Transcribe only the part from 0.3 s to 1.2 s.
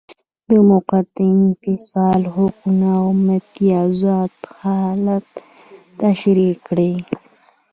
د موقت